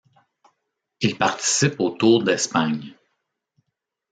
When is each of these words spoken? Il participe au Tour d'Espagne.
Il 1.01 1.15
participe 1.15 1.79
au 1.79 1.91
Tour 1.91 2.23
d'Espagne. 2.23 2.95